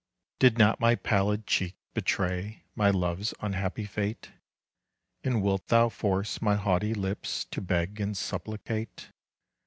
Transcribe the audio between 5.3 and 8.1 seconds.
wilt thou force my haughty lips To beg